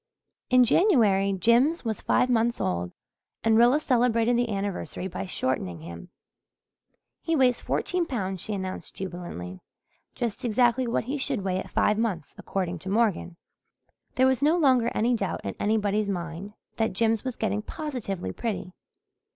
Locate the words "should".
11.19-11.43